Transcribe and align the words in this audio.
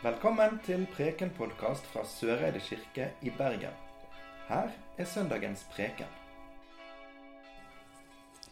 Velkommen 0.00 0.54
til 0.64 0.86
Preken-podkast 0.94 1.84
fra 1.92 2.00
Søreide 2.08 2.56
kirke 2.64 3.10
i 3.20 3.28
Bergen. 3.36 3.74
Her 4.48 4.70
er 4.96 5.04
søndagens 5.04 5.66
preken. 5.74 6.08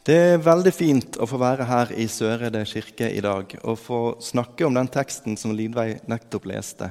Det 0.05 0.19
er 0.35 0.43
veldig 0.45 0.75
fint 0.77 1.17
å 1.17 1.25
få 1.31 1.41
være 1.41 1.65
her 1.71 1.95
i 1.97 2.05
Søreide 2.05 2.67
kirke 2.69 3.09
i 3.09 3.25
dag 3.25 3.57
og 3.63 3.81
få 3.81 4.03
snakke 4.21 4.69
om 4.69 4.77
den 4.77 4.93
teksten 4.93 5.41
som 5.41 5.57
Lidveig 5.57 6.05
nettopp 6.05 6.51
leste, 6.53 6.91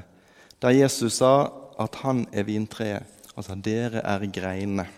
der 0.57 0.73
Jesus 0.79 1.19
sa 1.21 1.51
at 1.77 2.01
han 2.01 2.25
er 2.33 2.49
vintreet, 2.49 3.05
altså 3.37 3.53
dere 3.61 4.01
er 4.01 4.25
greinene. 4.25 4.89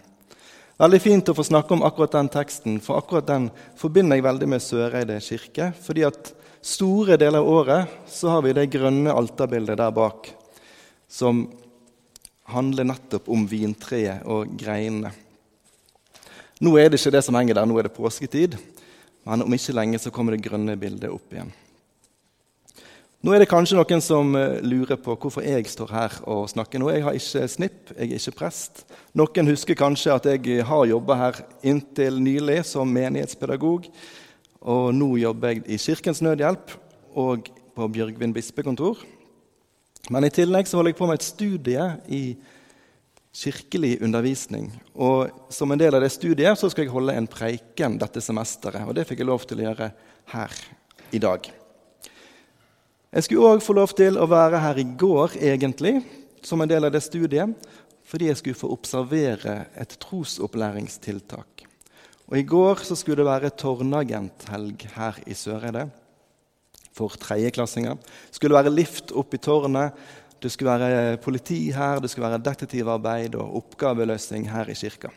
Veldig 0.80 1.04
fint 1.04 1.28
å 1.28 1.36
få 1.36 1.44
snakke 1.44 1.76
om 1.76 1.84
akkurat 1.84 2.16
den 2.16 2.32
teksten, 2.32 2.80
for 2.80 3.04
akkurat 3.04 3.28
den 3.28 3.52
forbinder 3.76 4.16
jeg 4.16 4.30
veldig 4.32 4.54
med 4.56 4.64
Søreide 4.64 5.20
kirke. 5.20 5.74
fordi 5.84 6.08
at 6.08 6.39
store 6.66 7.18
deler 7.20 7.40
av 7.40 7.50
året 7.50 7.96
så 8.10 8.36
har 8.36 8.44
vi 8.46 8.56
det 8.56 8.70
grønne 8.74 9.14
alterbildet 9.16 9.80
der 9.80 9.94
bak, 9.96 10.30
som 11.10 11.48
handler 12.50 12.88
nettopp 12.90 13.30
om 13.30 13.46
vintreet 13.50 14.26
og 14.30 14.52
greinene. 14.60 15.14
Nå 16.60 16.76
er 16.76 16.90
det 16.90 17.00
ikke 17.00 17.14
det 17.16 17.24
som 17.24 17.38
henger 17.40 17.56
der, 17.56 17.70
nå 17.70 17.78
er 17.80 17.88
det 17.88 17.96
påsketid. 17.96 18.58
Men 19.28 19.46
om 19.46 19.54
ikke 19.56 19.76
lenge 19.76 20.00
så 20.02 20.12
kommer 20.12 20.36
det 20.36 20.44
grønne 20.44 20.76
bildet 20.80 21.12
opp 21.12 21.36
igjen. 21.36 21.52
Nå 23.20 23.34
er 23.36 23.44
det 23.44 23.50
kanskje 23.52 23.76
noen 23.76 24.00
som 24.00 24.32
eh, 24.40 24.62
lurer 24.64 24.96
på 24.96 25.12
hvorfor 25.20 25.44
jeg 25.44 25.68
står 25.68 25.90
her 25.92 26.14
og 26.24 26.46
snakker 26.48 26.80
nå. 26.80 26.88
Jeg 26.94 27.04
har 27.04 27.18
ikke 27.20 27.50
snipp, 27.52 27.92
jeg 27.92 28.08
er 28.08 28.16
ikke 28.16 28.38
prest. 28.38 28.86
Noen 29.20 29.52
husker 29.52 29.76
kanskje 29.76 30.16
at 30.16 30.30
jeg 30.32 30.64
har 30.64 30.86
jobba 30.88 31.18
her 31.20 31.42
inntil 31.68 32.22
nylig 32.24 32.62
som 32.70 32.88
menighetspedagog. 32.96 33.90
Og 34.60 34.92
nå 34.96 35.14
jobber 35.22 35.54
jeg 35.54 35.64
i 35.72 35.80
Kirkens 35.80 36.22
Nødhjelp 36.26 36.74
og 37.20 37.48
på 37.76 37.88
Bjørgvin 37.88 38.34
bispekontor. 38.36 39.00
Men 40.10 40.26
i 40.26 40.32
tillegg 40.34 40.68
så 40.68 40.80
holder 40.80 40.94
jeg 40.94 41.00
på 41.00 41.08
med 41.08 41.20
et 41.20 41.28
studie 41.28 41.86
i 42.08 42.24
kirkelig 43.40 44.00
undervisning. 44.04 44.72
Og 44.96 45.30
som 45.54 45.72
en 45.72 45.80
del 45.80 45.96
av 45.96 46.04
det 46.04 46.12
studiet 46.12 46.60
så 46.60 46.70
skal 46.72 46.86
jeg 46.86 46.94
holde 46.94 47.16
en 47.16 47.30
preiken 47.30 48.00
dette 48.02 48.24
semesteret. 48.24 48.88
Og 48.88 48.96
det 48.98 49.06
fikk 49.08 49.24
jeg 49.24 49.30
lov 49.30 49.46
til 49.48 49.62
å 49.62 49.68
gjøre 49.70 49.92
her 50.34 50.60
i 51.16 51.22
dag. 51.22 51.52
Jeg 53.10 53.26
skulle 53.26 53.56
òg 53.56 53.64
få 53.66 53.74
lov 53.74 53.94
til 53.98 54.20
å 54.22 54.28
være 54.30 54.60
her 54.62 54.82
i 54.82 54.88
går, 55.00 55.40
egentlig, 55.42 55.96
som 56.46 56.62
en 56.62 56.70
del 56.70 56.86
av 56.86 56.94
det 56.94 57.02
studiet, 57.02 57.56
fordi 58.06 58.30
jeg 58.30 58.38
skulle 58.42 58.60
få 58.60 58.70
observere 58.74 59.56
et 59.78 59.96
trosopplæringstiltak. 60.02 61.59
Og 62.30 62.38
I 62.38 62.46
går 62.46 62.84
så 62.86 62.94
skulle 62.98 63.24
det 63.24 63.30
være 63.30 63.50
tårnagenthelg 63.58 64.86
her 64.94 65.18
i 65.26 65.34
Søreide 65.34 65.88
for 66.94 67.16
tredjeklassinger. 67.18 67.98
Det 67.98 68.38
skulle 68.38 68.58
være 68.58 68.74
lift 68.74 69.14
opp 69.18 69.34
i 69.34 69.42
tårnet, 69.42 69.98
det 70.40 70.52
skulle 70.54 70.76
være 70.78 71.18
politi 71.24 71.72
her, 71.76 72.00
det 72.00 72.12
skulle 72.12 72.30
være 72.30 72.44
detektivarbeid 72.46 73.36
og 73.40 73.58
oppgaveløsning 73.64 74.46
her 74.52 74.70
i 74.70 74.78
kirka. 74.78 75.10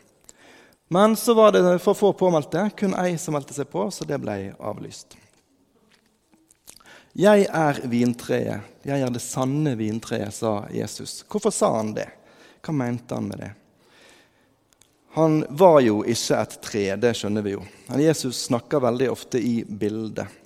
Men 0.93 1.17
så 1.17 1.35
var 1.35 1.53
det 1.53 1.63
for 1.81 1.97
få 1.97 2.13
påmeldte, 2.17 2.67
kun 2.77 2.97
ei 3.01 3.15
som 3.21 3.37
meldte 3.37 3.55
seg 3.57 3.69
på, 3.73 3.87
så 3.93 4.09
det 4.09 4.19
ble 4.21 4.55
avlyst. 4.61 5.17
Jeg 7.17 7.45
er 7.45 7.81
vintreet, 7.93 8.69
jeg 8.89 9.05
er 9.05 9.13
det 9.13 9.21
sanne 9.21 9.77
vintreet, 9.77 10.33
sa 10.33 10.63
Jesus. 10.73 11.21
Hvorfor 11.29 11.53
sa 11.53 11.75
han 11.77 11.93
det? 11.97 12.09
Hva 12.65 12.73
mente 12.77 13.17
han 13.17 13.29
med 13.29 13.41
det? 13.41 13.51
Han 15.13 15.43
var 15.49 15.83
jo 15.85 15.99
ikke 16.09 16.39
et 16.41 16.55
tre, 16.65 16.85
det 16.97 17.11
skjønner 17.19 17.45
vi 17.45 17.53
jo. 17.53 17.65
Men 17.91 18.01
Jesus 18.01 18.47
snakker 18.47 18.81
veldig 18.81 19.11
ofte 19.13 19.41
i 19.45 19.59
bildet. 19.65 20.39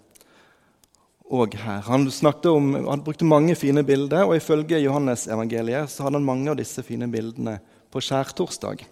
Og 1.27 1.55
her. 1.59 1.85
Han, 1.87 2.07
om, 2.51 2.67
han 2.87 3.05
brukte 3.07 3.27
mange 3.27 3.55
fine 3.59 3.83
bilder, 3.87 4.25
og 4.27 4.37
ifølge 4.39 4.83
Johannes 4.83 5.29
evangeliet 5.31 5.91
så 5.91 6.07
hadde 6.07 6.19
han 6.19 6.27
mange 6.27 6.51
av 6.51 6.59
disse 6.59 6.83
fine 6.87 7.07
bildene 7.11 7.61
på 7.95 8.03
skjærtorsdag. 8.03 8.83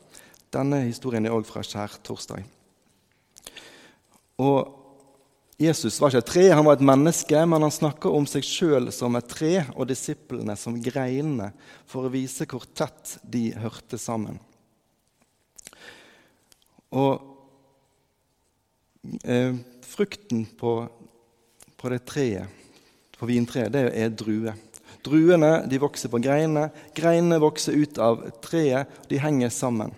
Denne 0.54 0.84
historien 0.86 1.26
er 1.26 1.34
òg 1.34 1.46
fra 1.46 1.62
skjærtorsdag. 1.66 2.46
Og 4.42 4.80
Jesus 5.58 6.00
var 6.02 6.10
ikke 6.10 6.22
et 6.22 6.30
tre, 6.32 6.48
han 6.54 6.66
var 6.66 6.78
et 6.78 6.86
menneske, 6.86 7.44
men 7.50 7.66
han 7.66 7.74
snakker 7.74 8.14
om 8.14 8.26
seg 8.30 8.46
sjøl 8.46 8.90
som 8.94 9.14
et 9.18 9.30
tre 9.30 9.54
og 9.74 9.86
disiplene 9.90 10.54
som 10.58 10.78
greinene, 10.82 11.52
for 11.86 12.06
å 12.06 12.14
vise 12.14 12.46
hvor 12.50 12.66
tett 12.74 13.18
de 13.22 13.48
hørte 13.58 13.98
sammen. 13.98 14.38
Og 16.94 17.14
eh, 19.24 19.56
frukten 19.84 20.44
på, 20.58 20.76
på, 21.76 21.90
det 21.90 22.04
treet, 22.06 22.62
på 23.18 23.28
vintreet, 23.28 23.72
det 23.74 23.88
er 23.90 24.14
druer. 24.14 24.54
Druene 25.04 25.66
de 25.68 25.80
vokser 25.82 26.08
på 26.08 26.20
greinene. 26.22 26.70
Greinene 26.96 27.42
vokser 27.42 27.76
ut 27.76 27.98
av 28.00 28.22
treet. 28.44 28.88
De 29.10 29.20
henger 29.20 29.52
sammen. 29.52 29.92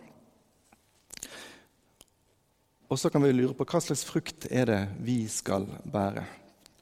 Og 2.91 2.99
så 2.99 3.11
kan 3.11 3.23
vi 3.23 3.35
lure 3.35 3.55
på 3.55 3.67
hva 3.67 3.81
slags 3.83 4.05
frukt 4.07 4.49
er 4.51 4.67
det 4.71 4.83
vi 5.03 5.21
skal 5.31 5.67
bære. 5.91 6.25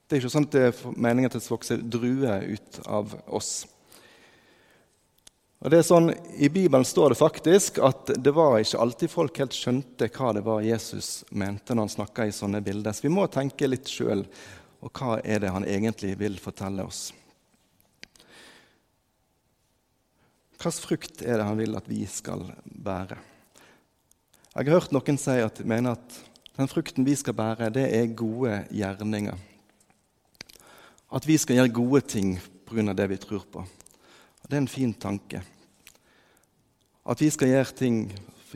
Det 0.05 0.17
er 0.17 0.21
ikke 0.21 0.33
sånn 0.35 0.49
at 0.49 0.57
det 0.57 0.65
er 0.69 0.97
meningen 1.01 1.31
at 1.31 1.37
det 1.37 1.45
skal 1.45 1.57
vokse 1.57 1.79
druer 1.81 2.45
ut 2.45 2.81
av 2.85 3.15
oss. 3.33 3.53
Og 5.65 5.73
det 5.73 5.79
er 5.81 5.87
sånn, 5.87 6.11
I 6.37 6.51
Bibelen 6.53 6.85
står 6.85 7.15
det 7.15 7.17
faktisk 7.17 7.79
at 7.81 8.11
det 8.21 8.35
var 8.37 8.59
ikke 8.61 8.83
alltid 8.85 9.09
folk 9.09 9.39
helt 9.41 9.55
skjønte 9.57 10.11
hva 10.13 10.35
det 10.37 10.43
var 10.45 10.61
Jesus 10.61 11.23
mente 11.33 11.73
når 11.73 11.87
han 11.87 11.93
snakka 11.95 12.27
i 12.29 12.35
sånne 12.37 12.61
bilder. 12.61 12.93
Så 12.93 13.07
vi 13.07 13.13
må 13.15 13.25
tenke 13.33 13.71
litt 13.71 13.89
sjøl. 13.89 14.27
Og 14.85 14.93
hva 14.93 15.17
er 15.25 15.41
det 15.41 15.55
han 15.55 15.65
egentlig 15.65 16.11
vil 16.21 16.37
fortelle 16.37 16.85
oss? 16.85 17.07
Hvilken 20.61 20.85
frukt 20.85 21.25
er 21.25 21.41
det 21.41 21.49
han 21.49 21.57
vil 21.57 21.81
at 21.81 21.89
vi 21.89 22.03
skal 22.13 22.45
bære? 22.65 23.17
Jeg 24.53 24.69
har 24.69 24.77
hørt 24.77 24.93
noen 24.93 25.17
si 25.21 25.39
at 25.41 25.63
de 25.63 25.65
mener 25.69 25.97
at 25.97 26.21
den 26.59 26.69
frukten 26.69 27.09
vi 27.09 27.17
skal 27.17 27.37
bære, 27.41 27.73
det 27.73 27.87
er 27.89 28.13
gode 28.13 28.61
gjerninger. 28.69 29.41
At 31.09 31.25
vi 31.25 31.41
skal 31.41 31.63
gjøre 31.63 31.75
gode 31.81 32.05
ting 32.05 32.37
pga. 32.69 32.93
det 32.93 33.09
vi 33.17 33.21
tror 33.25 33.49
på. 33.49 33.65
Og 33.65 34.51
Det 34.51 34.57
er 34.57 34.61
en 34.61 34.69
fin 34.69 34.93
tanke. 34.93 35.41
At 37.05 37.21
vi 37.21 37.29
skal 37.33 37.51
gjøre 37.53 37.77
ting, 37.77 37.99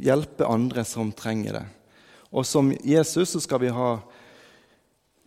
hjelpe 0.01 0.47
andre 0.49 0.85
som 0.89 1.11
trenger 1.13 1.61
det. 1.61 1.67
Og 2.33 2.47
som 2.47 2.71
Jesus 2.85 3.35
så 3.35 3.43
skal 3.45 3.61
vi 3.63 3.73
ha 3.73 3.99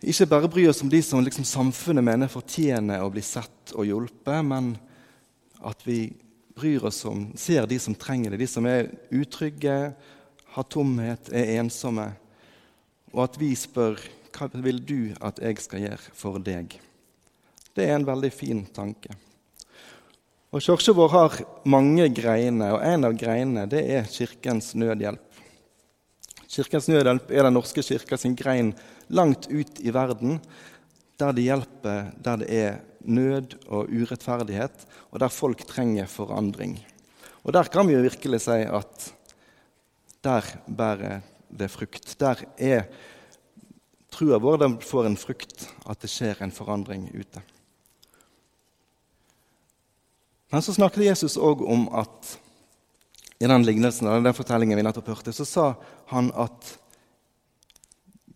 ikke 0.02 0.26
bare 0.32 0.50
bry 0.50 0.64
oss 0.66 0.82
om 0.82 0.90
de 0.90 0.98
som 1.06 1.22
liksom 1.22 1.46
samfunnet 1.46 2.06
mener 2.06 2.32
fortjener 2.32 3.04
å 3.06 3.12
bli 3.14 3.22
sett 3.22 3.74
og 3.78 3.86
hjulpet, 3.86 4.42
men 4.42 4.74
at 5.62 5.86
vi 5.86 6.08
bryr 6.58 6.88
oss 6.90 7.04
om, 7.06 7.28
ser 7.38 7.68
de 7.70 7.78
som 7.80 7.94
trenger 7.94 8.34
det, 8.34 8.42
de 8.42 8.50
som 8.50 8.66
er 8.66 8.90
utrygge, 9.14 9.94
har 10.52 10.68
tomhet, 10.74 11.30
er 11.30 11.54
ensomme. 11.62 12.10
Og 13.14 13.24
at 13.28 13.38
vi 13.40 13.54
spør 13.56 14.02
hva 14.34 14.48
vil 14.64 14.82
du 14.82 15.12
at 15.22 15.38
jeg 15.44 15.62
skal 15.62 15.86
gjøre 15.86 16.16
for 16.18 16.42
deg? 16.42 16.74
Det 17.76 17.86
er 17.86 18.00
en 18.00 18.08
veldig 18.08 18.32
fin 18.34 18.66
tanke. 18.74 19.14
Og 20.52 20.60
Kirken 20.60 20.98
vår 20.98 21.12
har 21.14 21.36
mange 21.64 22.10
greiner, 22.12 22.74
og 22.76 22.82
en 22.84 23.08
av 23.08 23.14
greinene 23.16 23.70
det 23.72 23.86
er 23.88 24.08
Kirkens 24.12 24.74
Nødhjelp. 24.76 25.38
Kirkens 26.52 26.90
Nødhjelp 26.92 27.32
er 27.32 27.48
Den 27.48 27.56
norske 27.56 27.80
kirka 27.80 28.18
sin 28.20 28.36
grein 28.36 28.74
langt 29.08 29.48
ut 29.48 29.80
i 29.80 29.94
verden, 29.96 30.42
der 31.16 31.32
de 31.32 31.46
hjelper 31.46 32.12
der 32.20 32.42
det 32.42 32.50
er 32.52 32.82
nød 33.00 33.56
og 33.70 33.88
urettferdighet, 33.88 34.76
og 35.16 35.24
der 35.24 35.32
folk 35.32 35.64
trenger 35.70 36.12
forandring. 36.12 36.76
Og 37.48 37.56
der 37.56 37.72
kan 37.72 37.88
vi 37.88 37.96
jo 37.96 38.04
virkelig 38.04 38.44
si 38.44 38.60
at 38.68 39.08
der 40.20 40.52
bærer 40.68 41.24
det 41.48 41.72
frukt. 41.72 42.12
Der 42.20 42.44
er 42.60 42.92
trua 44.12 44.36
vår 44.36 44.60
den 44.66 44.78
får 44.84 45.08
en 45.08 45.18
frukt, 45.18 45.70
at 45.88 46.04
det 46.04 46.12
skjer 46.12 46.44
en 46.44 46.52
forandring 46.52 47.08
ute. 47.16 47.40
Men 50.52 50.62
så 50.62 50.74
snakket 50.76 51.06
Jesus 51.06 51.38
òg 51.40 51.64
om 51.64 51.86
at 51.96 52.38
i 53.40 53.48
den 53.48 53.64
lignelsen, 53.64 54.10
den 54.24 54.36
fortellingen 54.36 54.78
vi 54.78 54.84
nettopp 54.84 55.14
hørte, 55.14 55.34
så 55.34 55.46
sa 55.48 55.68
han 56.12 56.28
at 56.38 56.74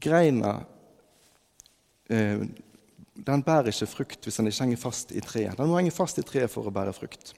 greina 0.02 0.62
eh, 2.10 2.46
den 3.16 3.44
bærer 3.44 3.70
ikke 3.72 3.90
frukt 3.90 4.26
hvis 4.26 4.40
den 4.40 4.48
ikke 4.50 4.64
henger 4.64 4.80
fast 4.82 5.12
i 5.12 5.24
treet. 5.24 5.58
Den 5.60 5.70
må 5.70 5.78
henge 5.78 5.94
fast 5.94 6.20
i 6.20 6.26
treet 6.26 6.52
for 6.52 6.68
å 6.68 6.74
bære 6.74 6.96
frukt. 6.96 7.34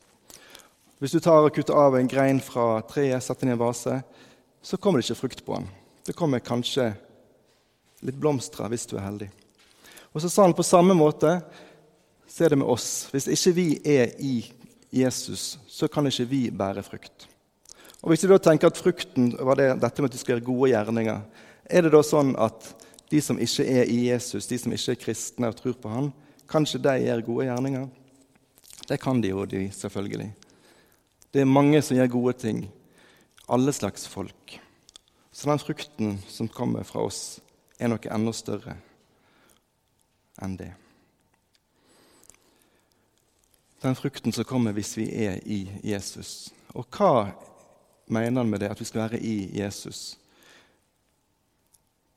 Hvis 1.02 1.14
du 1.14 1.20
tar 1.22 1.46
og 1.46 1.52
kutter 1.54 1.78
av 1.78 1.98
en 1.98 2.10
grein 2.10 2.40
fra 2.42 2.80
treet, 2.90 3.22
setter 3.22 3.46
den 3.46 3.54
i 3.54 3.58
en 3.58 3.62
vase, 3.62 4.00
så 4.62 4.78
kommer 4.78 5.02
det 5.02 5.08
ikke 5.08 5.22
frukt 5.26 5.44
på 5.46 5.58
den. 5.58 5.68
Det 6.06 6.16
kommer 6.18 6.42
kanskje 6.42 6.92
litt 8.06 8.18
blomster 8.18 8.70
hvis 8.70 8.86
du 8.90 8.96
er 8.98 9.06
heldig. 9.06 9.30
Og 10.14 10.22
så 10.22 10.30
sa 10.30 10.46
han 10.46 10.56
på 10.58 10.66
samme 10.66 10.94
måte 10.98 11.40
så 12.28 12.46
er 12.46 12.54
det 12.54 12.62
med 12.62 12.70
oss. 12.70 13.08
Hvis 13.14 13.30
ikke 13.34 13.54
vi 13.58 13.68
er 13.86 14.16
i 14.22 14.40
Jesus, 14.94 15.58
så 15.68 15.88
kan 15.92 16.08
ikke 16.08 16.28
vi 16.30 16.42
bære 16.52 16.84
frukt. 16.84 17.28
Og 18.02 18.12
Hvis 18.12 18.24
vi 18.24 18.30
da 18.32 18.38
tenker 18.38 18.70
at 18.70 18.78
frukten 18.78 19.34
var 19.40 19.58
det, 19.60 19.82
dette 19.82 20.02
med 20.02 20.10
at 20.10 20.16
vi 20.16 20.22
skal 20.22 20.36
gjøre 20.36 20.46
gode 20.48 20.70
gjerninger, 20.72 21.22
er 21.66 21.84
det 21.84 21.92
da 21.92 22.02
sånn 22.06 22.36
at 22.40 22.70
de 23.12 23.22
som 23.24 23.40
ikke 23.40 23.66
er 23.66 23.90
i 23.90 24.08
Jesus, 24.08 24.48
de 24.48 24.60
som 24.60 24.74
ikke 24.74 24.94
er 24.94 25.02
kristne 25.02 25.50
og 25.50 25.58
tror 25.58 25.76
på 25.82 25.92
han, 25.92 26.12
kan 26.48 26.68
ikke 26.68 26.84
de 26.86 26.96
gjøre 27.04 27.26
gode 27.28 27.48
gjerninger? 27.50 27.88
Det 28.88 29.00
kan 29.04 29.20
de 29.22 29.34
jo, 29.34 29.44
de, 29.50 29.66
selvfølgelig. 29.76 30.30
Det 31.34 31.44
er 31.44 31.50
mange 31.50 31.82
som 31.84 31.98
gjør 31.98 32.14
gode 32.14 32.38
ting. 32.40 32.64
Alle 33.52 33.74
slags 33.76 34.08
folk. 34.08 34.60
Så 35.32 35.50
den 35.50 35.60
frukten 35.60 36.18
som 36.32 36.48
kommer 36.48 36.88
fra 36.88 37.04
oss, 37.04 37.40
er 37.78 37.92
noe 37.92 38.10
enda 38.10 38.34
større 38.34 38.78
enn 40.42 40.56
det. 40.58 40.72
Den 43.82 43.96
frukten 43.96 44.34
som 44.34 44.44
kommer 44.44 44.74
hvis 44.74 44.98
vi 44.98 45.10
er 45.26 45.42
i 45.46 45.68
Jesus. 45.86 46.50
Og 46.74 46.88
hva 46.90 47.30
mener 48.10 48.42
han 48.42 48.50
med 48.50 48.64
det, 48.64 48.72
at 48.72 48.82
vi 48.82 48.88
skal 48.90 49.06
være 49.06 49.20
i 49.22 49.50
Jesus? 49.60 50.18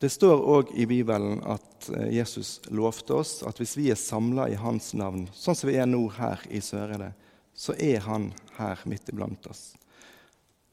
Det 0.01 0.09
står 0.09 0.41
òg 0.49 0.71
i 0.81 0.87
Bibelen 0.89 1.43
at 1.45 1.91
eh, 1.93 2.09
Jesus 2.17 2.61
lovte 2.73 3.19
oss 3.21 3.43
at 3.45 3.59
hvis 3.61 3.77
vi 3.77 3.91
er 3.93 3.99
samla 4.01 4.47
i 4.49 4.57
Hans 4.57 4.95
navn, 4.97 5.27
sånn 5.37 5.59
som 5.59 5.69
vi 5.69 5.77
er 5.77 5.91
nå 5.91 6.07
her 6.17 6.41
i 6.49 6.63
Søreide, 6.65 7.11
så 7.53 7.77
er 7.77 8.01
Han 8.07 8.31
her 8.57 8.81
midt 8.89 9.13
iblant 9.13 9.45
oss. 9.53 9.75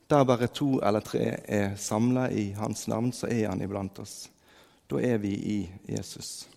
Der 0.07 0.23
bare 0.23 0.47
to 0.47 0.77
eller 0.79 1.03
tre 1.03 1.41
er 1.43 1.75
samla 1.75 2.29
i 2.31 2.53
Hans 2.55 2.85
navn, 2.87 3.11
så 3.11 3.27
er 3.27 3.49
Han 3.49 3.65
iblant 3.65 3.99
oss. 3.99 4.29
Da 4.87 5.03
er 5.03 5.19
vi 5.19 5.33
i 5.35 5.59
Jesus. 5.91 6.47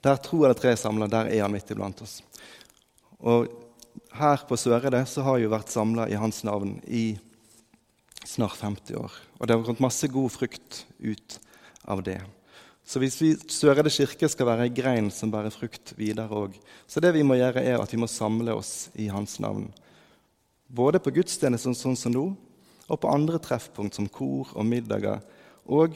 Der 0.00 0.16
to 0.16 0.46
eller 0.46 0.56
tre 0.56 0.72
er 0.72 0.80
samla, 0.80 1.10
der 1.12 1.28
er 1.28 1.44
Han 1.44 1.52
midt 1.52 1.76
iblant 1.76 2.00
oss. 2.00 2.22
Og 3.22 3.46
her 4.18 4.44
på 4.48 4.58
Sørede 4.58 5.04
så 5.06 5.22
har 5.24 5.38
jeg 5.38 5.46
jo 5.46 5.54
vært 5.54 5.72
samla 5.72 6.08
i 6.10 6.18
Hans 6.18 6.42
navn 6.46 6.76
i 6.86 7.14
snart 8.26 8.58
50 8.60 8.98
år. 8.98 9.14
Og 9.38 9.46
det 9.46 9.56
har 9.56 9.64
kommet 9.66 9.84
masse 9.86 10.08
god 10.10 10.30
frukt 10.34 10.84
ut 10.98 11.38
av 11.88 12.02
det. 12.06 12.20
Så 12.84 12.98
hvis 12.98 13.18
vi 13.22 13.32
Sørede 13.50 13.92
kirke 13.94 14.28
skal 14.30 14.48
være 14.48 14.66
ei 14.66 14.74
grein 14.74 15.10
som 15.14 15.30
bærer 15.30 15.54
frukt 15.54 15.94
videre 15.98 16.34
òg, 16.34 16.56
så 16.86 17.00
det 17.02 17.12
vi 17.14 17.22
må 17.26 17.38
gjøre, 17.38 17.62
er 17.62 17.78
at 17.82 17.92
vi 17.94 18.00
må 18.02 18.10
samle 18.10 18.56
oss 18.58 18.90
i 18.98 19.06
Hans 19.12 19.38
navn. 19.42 19.68
Både 20.66 20.98
på 21.02 21.12
gudstjenester 21.14 21.76
sånn 21.76 21.98
som 21.98 22.14
nå, 22.14 22.24
og 22.90 23.00
på 23.00 23.10
andre 23.10 23.38
treffpunkt 23.40 23.96
som 23.96 24.08
kor 24.10 24.50
og 24.58 24.66
middager 24.66 25.22
og 25.70 25.94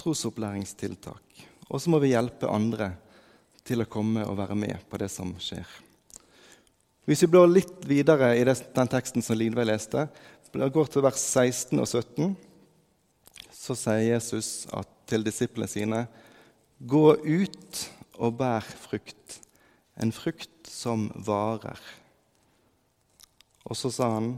trosopplæringstiltak. 0.00 1.42
Og 1.68 1.82
så 1.82 1.90
må 1.90 1.98
vi 2.00 2.12
hjelpe 2.14 2.50
andre 2.50 2.92
til 3.66 3.82
å 3.82 3.88
komme 3.90 4.22
og 4.28 4.38
være 4.38 4.56
med 4.58 4.86
på 4.88 5.00
det 5.00 5.10
som 5.12 5.34
skjer. 5.40 5.66
Hvis 7.04 7.24
vi 7.24 7.30
blår 7.34 7.50
litt 7.52 7.84
videre 7.84 8.32
i 8.38 8.44
den 8.46 8.90
teksten 8.90 9.24
som 9.24 9.36
Lidveig 9.36 9.68
leste, 9.68 10.06
går 10.54 10.88
til 10.88 11.04
vers 11.04 11.20
16 11.20 11.82
og 11.82 11.88
17, 11.90 12.30
så 13.52 13.76
sier 13.76 14.14
Jesus 14.14 14.64
til 15.08 15.26
disiplene 15.26 15.68
sine 15.70 16.04
Gå 16.80 17.14
ut 17.16 17.82
og 18.18 18.38
bær 18.38 18.64
frukt, 18.64 19.38
en 20.00 20.12
frukt 20.14 20.70
som 20.70 21.06
varer. 21.26 21.80
Og 23.64 23.76
så 23.78 23.92
sa 23.92 24.10
han, 24.16 24.34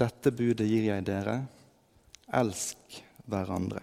Dette 0.00 0.32
budet 0.32 0.68
gir 0.68 0.86
jeg 0.86 1.04
dere, 1.04 1.42
elsk 2.32 3.00
hverandre. 3.28 3.82